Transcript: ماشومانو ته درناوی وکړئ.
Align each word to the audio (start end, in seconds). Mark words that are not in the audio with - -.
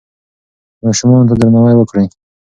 ماشومانو 0.83 1.27
ته 1.29 1.33
درناوی 1.39 1.75
وکړئ. 1.77 2.05